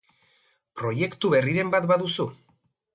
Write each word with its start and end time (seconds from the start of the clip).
Proiektu 0.81 1.33
berriren 1.37 1.73
bat 1.77 1.89
baduzu? 1.95 2.31